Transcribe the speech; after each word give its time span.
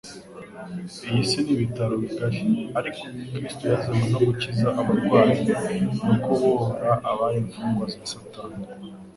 Iyi 1.09 1.23
si 1.29 1.37
ni 1.43 1.51
ibitaro 1.55 1.93
bigari, 2.03 2.39
ariko 2.79 3.01
Kristo 3.35 3.63
yazanywe 3.71 4.07
no 4.13 4.19
gukiza 4.27 4.67
abarwayi 4.79 5.39
no 6.05 6.15
kubohora 6.23 6.91
abari 7.09 7.37
imfungwa 7.43 7.85
za 7.93 8.01
Satani. 8.11 8.61